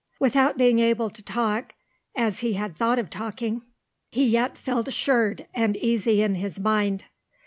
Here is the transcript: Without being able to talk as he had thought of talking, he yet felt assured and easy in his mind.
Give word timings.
Without 0.19 0.57
being 0.57 0.79
able 0.79 1.11
to 1.11 1.21
talk 1.21 1.75
as 2.17 2.39
he 2.39 2.53
had 2.53 2.75
thought 2.75 2.97
of 2.97 3.11
talking, 3.11 3.61
he 4.09 4.25
yet 4.25 4.57
felt 4.57 4.87
assured 4.87 5.45
and 5.53 5.77
easy 5.77 6.23
in 6.23 6.33
his 6.33 6.59
mind. 6.59 7.05